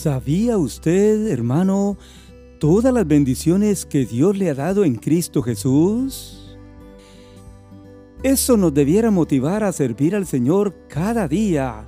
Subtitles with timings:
[0.00, 1.98] ¿Sabía usted, hermano,
[2.58, 6.56] todas las bendiciones que Dios le ha dado en Cristo Jesús?
[8.22, 11.86] Eso nos debiera motivar a servir al Señor cada día,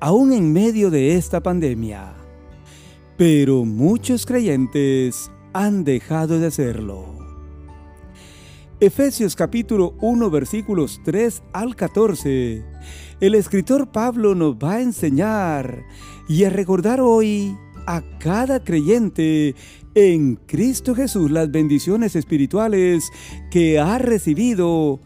[0.00, 2.12] aún en medio de esta pandemia.
[3.16, 7.17] Pero muchos creyentes han dejado de hacerlo.
[8.80, 12.64] Efesios capítulo 1 versículos 3 al 14.
[13.18, 15.82] El escritor Pablo nos va a enseñar
[16.28, 17.56] y a recordar hoy
[17.88, 19.56] a cada creyente
[19.96, 23.10] en Cristo Jesús las bendiciones espirituales
[23.50, 25.00] que ha recibido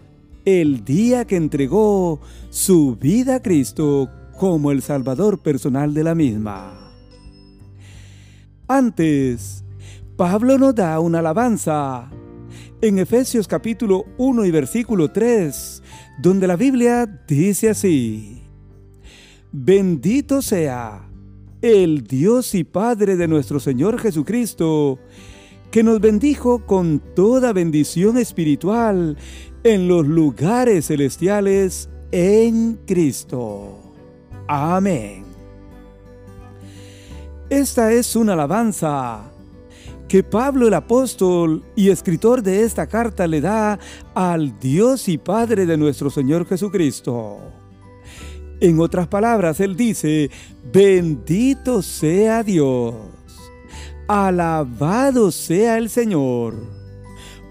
[0.45, 6.93] el día que entregó su vida a Cristo como el Salvador personal de la misma.
[8.69, 9.65] Antes,
[10.19, 12.11] Pablo nos da una alabanza
[12.83, 15.83] en Efesios capítulo 1 y versículo 3,
[16.19, 18.43] donde la Biblia dice así,
[19.53, 21.09] Bendito sea
[21.63, 24.99] el Dios y Padre de nuestro Señor Jesucristo,
[25.71, 29.17] que nos bendijo con toda bendición espiritual
[29.63, 33.79] en los lugares celestiales en Cristo.
[34.49, 35.23] Amén.
[37.49, 39.32] Esta es una alabanza
[40.13, 43.79] que Pablo el apóstol y escritor de esta carta le da
[44.15, 47.39] al Dios y Padre de nuestro Señor Jesucristo.
[48.61, 50.31] En otras palabras, él dice,
[50.71, 52.95] bendito sea Dios,
[54.07, 56.57] alabado sea el Señor,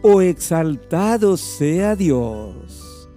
[0.04, 3.09] o exaltado sea Dios,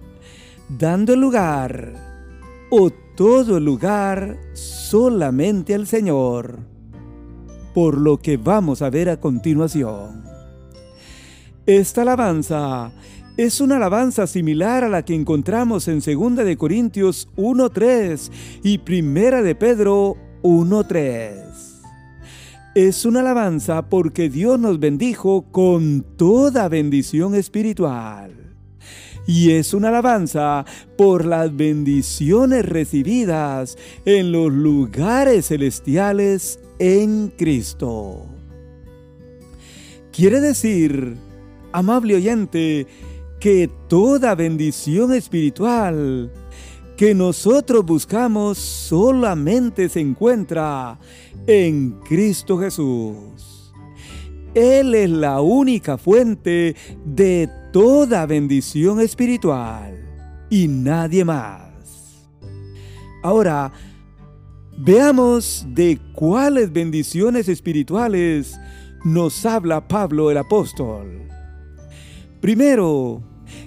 [0.69, 1.93] dando lugar,
[2.71, 6.74] o todo lugar, solamente al Señor,
[7.75, 10.23] por lo que vamos a ver a continuación.
[11.65, 12.93] Esta alabanza
[13.35, 18.31] es una alabanza similar a la que encontramos en 2 de Corintios 1:3
[18.63, 21.81] y 1 de Pedro 1:3.
[22.75, 28.31] Es una alabanza porque Dios nos bendijo con toda bendición espiritual.
[29.27, 30.63] Y es una alabanza
[30.97, 38.25] por las bendiciones recibidas en los lugares celestiales en Cristo.
[40.11, 41.15] Quiere decir,
[41.71, 42.87] amable oyente,
[43.39, 46.31] que toda bendición espiritual
[46.97, 50.97] que nosotros buscamos solamente se encuentra
[51.45, 53.73] en Cristo Jesús.
[54.53, 59.93] Él es la única fuente de toda bendición espiritual
[60.49, 62.25] y nadie más.
[63.21, 63.73] Ahora,
[64.77, 68.59] veamos de cuáles bendiciones espirituales
[69.03, 71.27] nos habla Pablo el apóstol.
[72.41, 73.21] Primero,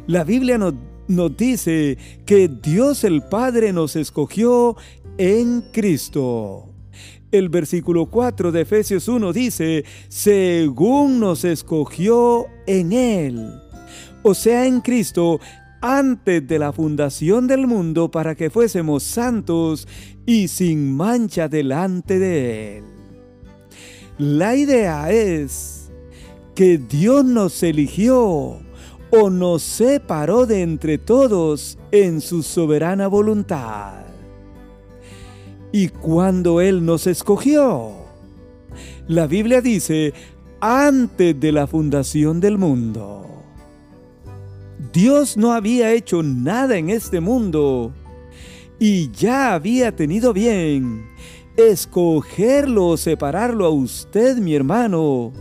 [0.06, 0.74] la Biblia nos,
[1.36, 1.96] dice
[2.26, 4.76] que Dios el Padre nos escogió
[5.16, 6.68] en Cristo.
[7.30, 13.52] El versículo 4 de Efesios 1 dice, según nos escogió en Él.
[14.22, 15.40] O sea, en Cristo,
[15.80, 19.86] antes de la fundación del mundo para que fuésemos santos
[20.26, 22.84] y sin mancha delante de Él.
[24.18, 25.90] La idea es
[26.54, 28.58] que Dios nos eligió
[29.10, 34.04] o nos separó de entre todos en su soberana voluntad.
[35.70, 37.92] Y cuando Él nos escogió,
[39.06, 40.12] la Biblia dice,
[40.60, 43.27] antes de la fundación del mundo.
[44.92, 47.92] Dios no había hecho nada en este mundo
[48.78, 51.08] y ya había tenido bien
[51.56, 55.32] escogerlo o separarlo a usted, mi hermano,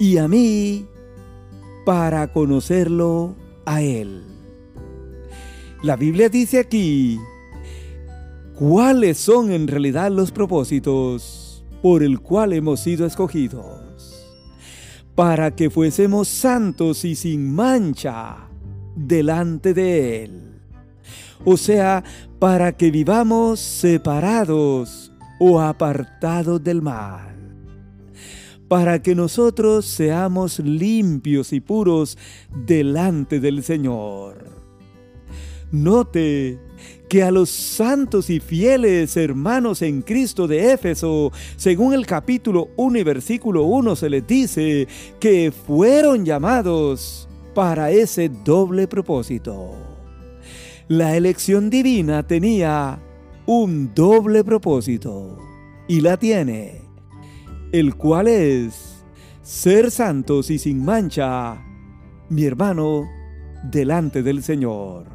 [0.00, 0.86] y a mí
[1.84, 3.36] para conocerlo
[3.66, 4.22] a Él.
[5.82, 7.20] La Biblia dice aquí
[8.54, 14.32] cuáles son en realidad los propósitos por el cual hemos sido escogidos,
[15.14, 18.43] para que fuésemos santos y sin mancha
[18.94, 20.40] delante de Él.
[21.44, 22.04] O sea,
[22.38, 27.34] para que vivamos separados o apartados del mal
[28.68, 32.18] para que nosotros seamos limpios y puros
[32.66, 34.44] delante del Señor.
[35.70, 36.58] Note
[37.08, 42.98] que a los santos y fieles hermanos en Cristo de Éfeso, según el capítulo 1
[42.98, 44.88] y versículo 1 se les dice
[45.20, 49.70] que fueron llamados para ese doble propósito.
[50.88, 53.00] La elección divina tenía
[53.46, 55.38] un doble propósito
[55.88, 56.84] y la tiene
[57.74, 59.04] el cual es
[59.42, 61.60] ser santos y sin mancha,
[62.28, 63.10] mi hermano,
[63.64, 65.06] delante del Señor.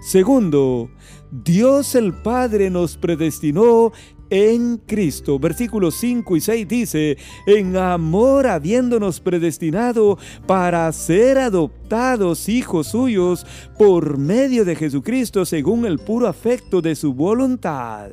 [0.00, 0.88] Segundo,
[1.30, 3.92] Dios el Padre nos predestinó
[4.30, 5.38] en Cristo.
[5.38, 13.46] Versículos 5 y 6 dice, en amor habiéndonos predestinado para ser adoptados hijos suyos
[13.78, 18.10] por medio de Jesucristo según el puro afecto de su voluntad,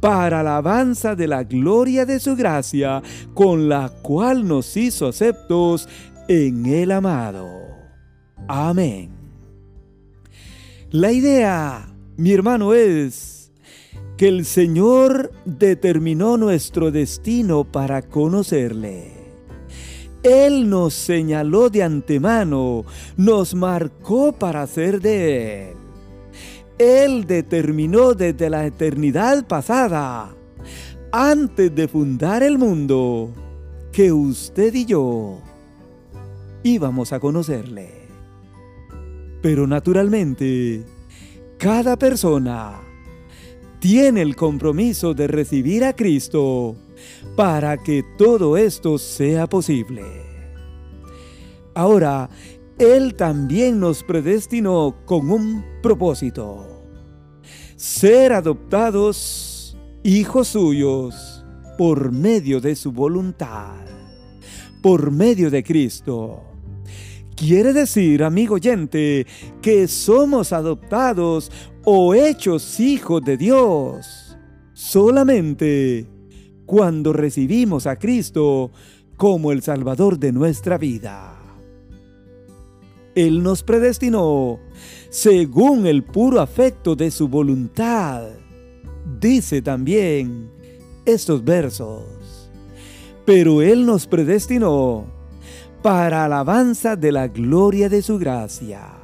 [0.00, 3.02] para alabanza de la gloria de su gracia,
[3.34, 5.88] con la cual nos hizo aceptos
[6.28, 7.48] en el amado.
[8.46, 9.10] Amén.
[10.90, 13.37] La idea, mi hermano, es
[14.18, 19.12] que el Señor determinó nuestro destino para conocerle.
[20.24, 22.84] Él nos señaló de antemano,
[23.16, 25.76] nos marcó para ser de Él.
[26.78, 30.34] Él determinó desde la eternidad pasada,
[31.12, 33.30] antes de fundar el mundo,
[33.92, 35.38] que usted y yo
[36.64, 38.08] íbamos a conocerle.
[39.42, 40.84] Pero naturalmente,
[41.56, 42.80] cada persona
[43.80, 46.76] tiene el compromiso de recibir a Cristo
[47.36, 50.02] para que todo esto sea posible.
[51.74, 52.28] Ahora,
[52.78, 56.66] Él también nos predestinó con un propósito.
[57.76, 61.44] Ser adoptados hijos suyos
[61.76, 63.76] por medio de su voluntad,
[64.82, 66.42] por medio de Cristo.
[67.36, 69.24] Quiere decir, amigo oyente,
[69.62, 71.52] que somos adoptados
[71.90, 74.36] o hechos hijos de Dios
[74.74, 76.06] solamente
[76.66, 78.70] cuando recibimos a Cristo
[79.16, 81.40] como el Salvador de nuestra vida.
[83.14, 84.60] Él nos predestinó
[85.08, 88.28] según el puro afecto de su voluntad.
[89.18, 90.50] Dice también
[91.06, 92.50] estos versos.
[93.24, 95.06] Pero Él nos predestinó
[95.82, 98.97] para alabanza de la gloria de su gracia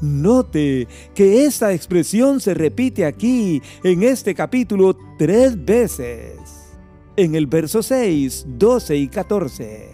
[0.00, 6.38] Note que esta expresión se repite aquí en este capítulo tres veces,
[7.16, 9.88] en el verso 6, 12 y 14.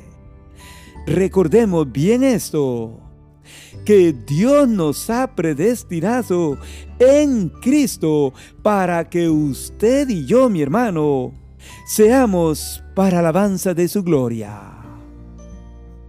[1.06, 2.98] Recordemos bien esto,
[3.84, 6.58] que Dios nos ha predestinado
[6.98, 8.32] en Cristo
[8.62, 11.32] para que usted y yo, mi hermano,
[11.86, 14.76] seamos para alabanza de su gloria.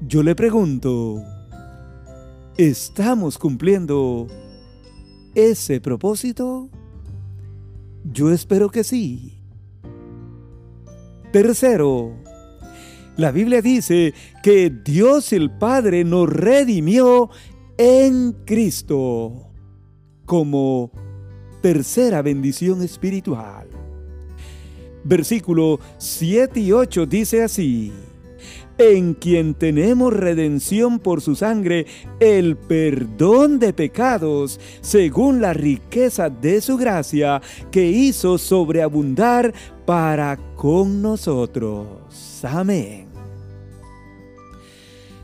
[0.02, 1.24] Yo le pregunto,
[2.58, 4.28] ¿Estamos cumpliendo
[5.36, 6.70] ese propósito?
[8.04, 9.40] Yo espero que sí.
[11.32, 12.12] Tercero,
[13.16, 14.14] la Biblia dice
[14.44, 17.30] que Dios el Padre nos redimió
[17.78, 19.54] en Cristo
[20.26, 20.92] como
[21.62, 23.70] tercera bendición espiritual.
[25.06, 27.94] Versículo 7 y 8 dice así
[28.82, 31.86] en quien tenemos redención por su sangre,
[32.20, 37.42] el perdón de pecados, según la riqueza de su gracia,
[37.72, 39.54] que hizo sobreabundar
[39.86, 41.88] para con nosotros.
[42.44, 43.08] Amén.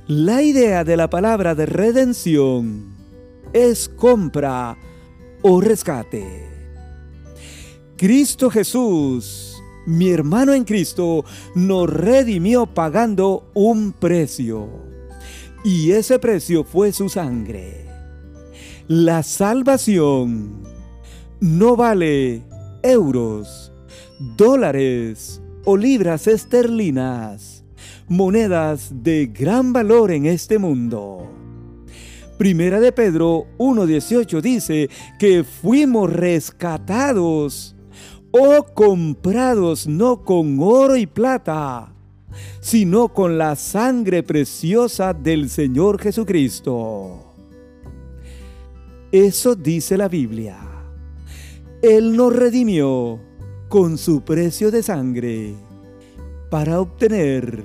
[0.06, 2.95] La idea de la palabra de redención
[3.54, 4.77] es compra
[5.42, 6.48] o rescate.
[7.98, 9.56] Cristo Jesús
[9.88, 11.24] mi hermano en Cristo
[11.56, 14.68] nos redimió pagando un precio.
[15.63, 17.86] Y ese precio fue su sangre.
[18.89, 20.63] La salvación
[21.39, 22.44] no vale
[22.83, 23.71] euros,
[24.35, 27.64] dólares o libras esterlinas,
[28.09, 31.31] monedas de gran valor en este mundo.
[32.38, 37.77] Primera de Pedro 1.18 dice que fuimos rescatados
[38.31, 41.94] o comprados no con oro y plata,
[42.60, 47.24] sino con la sangre preciosa del Señor Jesucristo.
[49.12, 50.57] Eso dice la Biblia.
[51.81, 53.19] Él nos redimió
[53.69, 55.54] con su precio de sangre
[56.50, 57.64] para obtener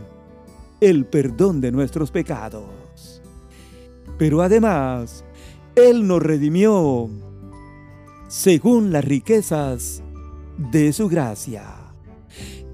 [0.81, 3.23] el perdón de nuestros pecados.
[4.19, 5.25] Pero además,
[5.75, 7.09] Él nos redimió
[8.29, 10.02] según las riquezas
[10.71, 11.65] de su gracia.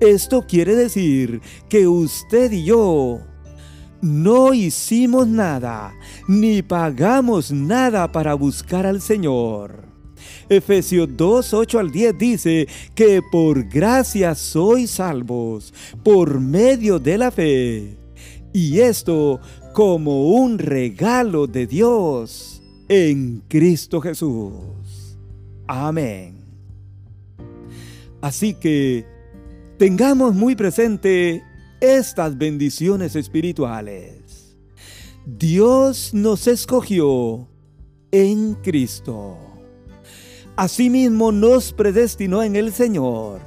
[0.00, 3.20] Esto quiere decir que usted y yo
[4.00, 5.92] no hicimos nada,
[6.28, 9.88] ni pagamos nada para buscar al Señor.
[10.48, 17.30] Efesios 2, 8 al 10 dice que por gracia sois salvos, por medio de la
[17.30, 17.98] fe.
[18.52, 19.40] Y esto
[19.72, 25.18] como un regalo de Dios en Cristo Jesús.
[25.66, 26.37] Amén.
[28.20, 29.06] Así que
[29.78, 31.44] tengamos muy presente
[31.80, 34.56] estas bendiciones espirituales.
[35.24, 37.48] Dios nos escogió
[38.10, 39.36] en Cristo.
[40.56, 43.40] Asimismo nos predestinó en el Señor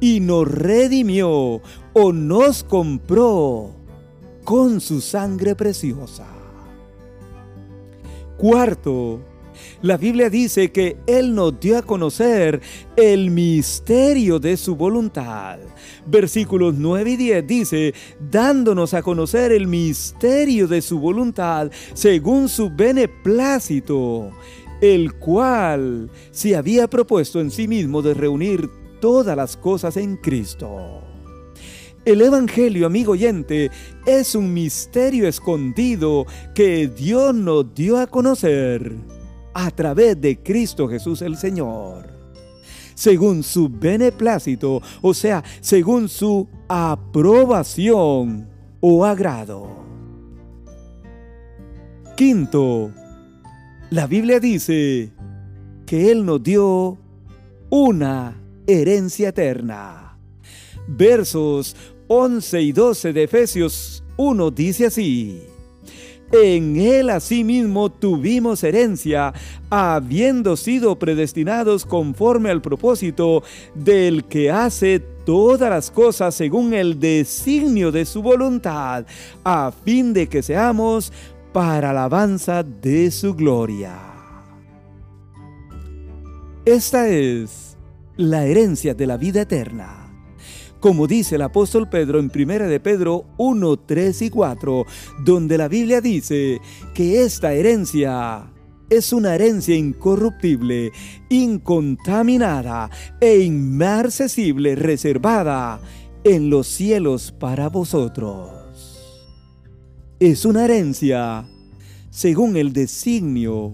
[0.00, 1.60] y nos redimió
[1.92, 3.70] o nos compró
[4.44, 6.26] con su sangre preciosa.
[8.38, 9.20] Cuarto,
[9.82, 12.60] la Biblia dice que Él nos dio a conocer
[12.96, 15.58] el misterio de su voluntad.
[16.06, 17.94] Versículos 9 y 10 dice,
[18.30, 24.30] dándonos a conocer el misterio de su voluntad según su beneplácito,
[24.80, 31.02] el cual se había propuesto en sí mismo de reunir todas las cosas en Cristo.
[32.04, 33.70] El Evangelio, amigo oyente,
[34.04, 38.94] es un misterio escondido que Dios nos dio a conocer
[39.54, 42.12] a través de Cristo Jesús el Señor.
[42.94, 48.48] Según su beneplácito, o sea, según su aprobación
[48.80, 49.84] o agrado.
[52.16, 52.92] Quinto,
[53.90, 55.12] la Biblia dice
[55.86, 56.98] que Él nos dio
[57.70, 60.18] una herencia eterna.
[60.86, 61.74] Versos
[62.08, 65.42] 11 y 12 de Efesios 1 dice así.
[66.36, 69.32] En Él asimismo tuvimos herencia,
[69.70, 73.44] habiendo sido predestinados conforme al propósito
[73.76, 79.06] del que hace todas las cosas según el designio de su voluntad,
[79.44, 81.12] a fin de que seamos
[81.52, 83.96] para alabanza de su gloria.
[86.64, 87.76] Esta es
[88.16, 90.03] la herencia de la vida eterna
[90.84, 94.84] como dice el apóstol Pedro en 1 de Pedro 1, 3 y 4,
[95.24, 96.60] donde la Biblia dice
[96.92, 98.52] que esta herencia
[98.90, 100.92] es una herencia incorruptible,
[101.30, 105.80] incontaminada e inmarcesible, reservada
[106.22, 108.50] en los cielos para vosotros.
[110.20, 111.46] Es una herencia
[112.10, 113.72] según el designio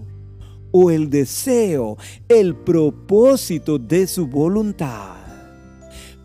[0.71, 1.97] o el deseo,
[2.29, 5.20] el propósito de su voluntad.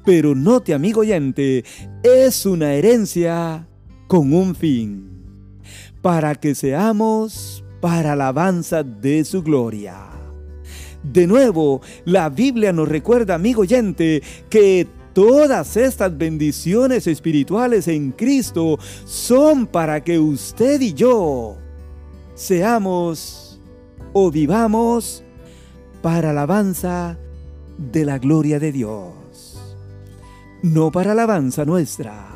[0.05, 1.65] Pero note, amigo oyente,
[2.03, 3.67] es una herencia
[4.07, 5.09] con un fin,
[6.03, 9.97] para que seamos para alabanza de su gloria.
[11.01, 18.77] De nuevo, la Biblia nos recuerda, amigo oyente, que todas estas bendiciones espirituales en Cristo
[19.05, 21.57] son para que usted y yo
[22.35, 23.59] seamos
[24.13, 25.23] o vivamos
[26.03, 27.17] para alabanza
[27.77, 29.14] de la gloria de Dios
[30.65, 32.27] no para alabanza nuestra,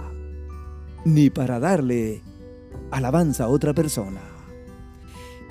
[1.04, 2.22] ni para darle
[2.92, 4.22] alabanza a otra persona.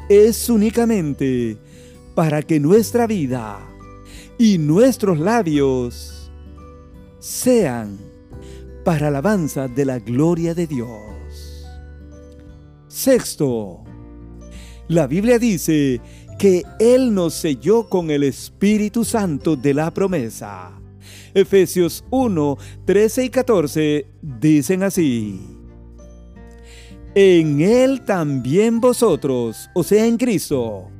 [0.08, 1.58] Es únicamente
[2.14, 3.58] para que nuestra vida
[4.38, 6.30] y nuestros labios
[7.18, 7.99] sean
[8.85, 11.66] para alabanza de la gloria de Dios.
[12.87, 13.82] Sexto,
[14.87, 16.00] la Biblia dice
[16.38, 20.78] que Él nos selló con el Espíritu Santo de la promesa.
[21.38, 25.40] Efesios 1, 13 y 14 dicen así.
[27.14, 30.90] En Él también vosotros, o sea, en Cristo,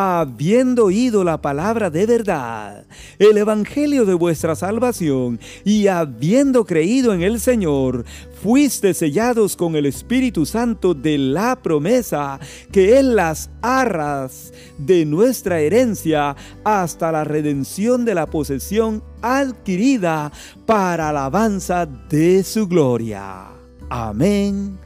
[0.00, 2.86] habiendo oído la palabra de verdad,
[3.18, 8.04] el evangelio de vuestra salvación, y habiendo creído en el Señor,
[8.42, 12.40] fuiste sellados con el Espíritu Santo de la promesa,
[12.72, 20.32] que es las arras de nuestra herencia hasta la redención de la posesión adquirida
[20.66, 23.48] para alabanza de su gloria.
[23.88, 24.78] Amén.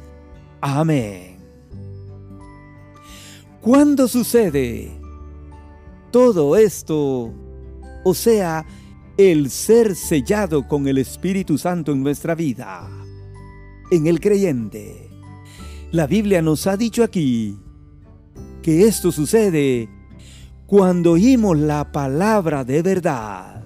[0.60, 1.36] Amén.
[3.60, 5.03] ¿Cuándo sucede
[6.14, 7.34] todo esto?
[8.04, 8.64] O sea,
[9.16, 12.88] el ser sellado con el Espíritu Santo en nuestra vida,
[13.90, 15.10] en el creyente.
[15.90, 17.58] La Biblia nos ha dicho aquí
[18.62, 19.88] que esto sucede
[20.66, 23.64] cuando oímos la palabra de verdad,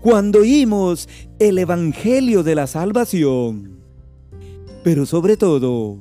[0.00, 1.06] cuando oímos
[1.38, 3.78] el Evangelio de la salvación,
[4.82, 5.98] pero sobre todo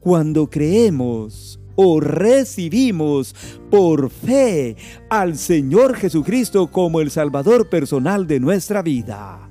[0.00, 3.34] cuando creemos o recibimos
[3.70, 4.76] por fe
[5.08, 9.50] al Señor Jesucristo como el Salvador personal de nuestra vida.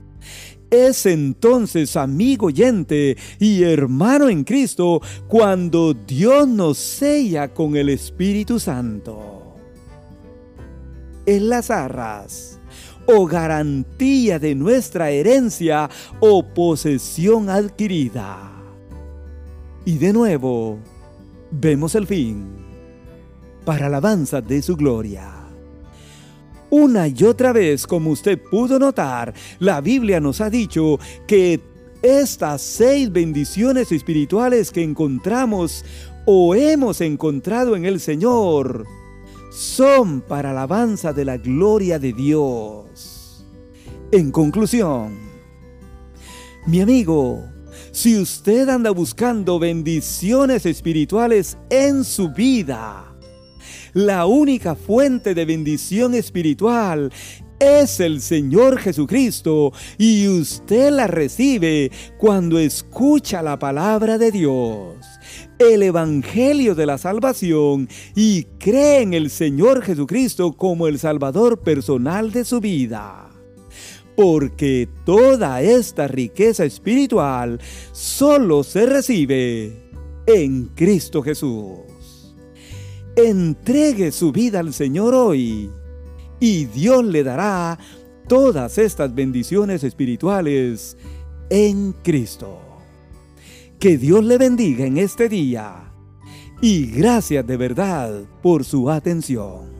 [0.70, 8.60] Es entonces, amigo oyente y hermano en Cristo, cuando Dios nos sella con el Espíritu
[8.60, 9.56] Santo.
[11.26, 12.60] En las arras
[13.08, 15.90] o garantía de nuestra herencia
[16.20, 18.52] o posesión adquirida.
[19.86, 20.80] Y de nuevo,
[21.52, 22.46] vemos el fin
[23.66, 25.32] para alabanza de su gloria.
[26.70, 31.62] Una y otra vez, como usted pudo notar, la Biblia nos ha dicho que
[32.02, 35.86] estas seis bendiciones espirituales que encontramos
[36.26, 38.86] o hemos encontrado en el Señor
[39.52, 43.46] son para alabanza de la gloria de Dios.
[44.12, 45.18] En conclusión,
[46.68, 47.44] mi amigo,
[47.92, 53.16] si usted anda buscando bendiciones espirituales en su vida,
[53.94, 57.12] la única fuente de bendición espiritual
[57.60, 64.98] es el Señor Jesucristo y usted la recibe cuando escucha la palabra de Dios,
[65.60, 72.32] el Evangelio de la Salvación y cree en el Señor Jesucristo como el Salvador personal
[72.32, 73.35] de su vida.
[74.16, 77.60] Porque toda esta riqueza espiritual
[77.92, 79.92] solo se recibe
[80.26, 82.36] en Cristo Jesús.
[83.16, 85.70] Entregue su vida al Señor hoy
[86.40, 87.80] y Dios le dará
[88.28, 90.98] todas estas bendiciones espirituales
[91.50, 92.60] en Cristo.
[93.80, 95.92] Que Dios le bendiga en este día
[96.62, 99.75] y gracias de verdad por su atención.